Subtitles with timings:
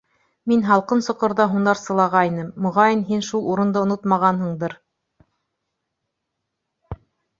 [0.51, 4.77] Мин һалҡын Соҡорҙа һунарсылағайным, моғайын, һин шул урынды онотмағанһыңдыр.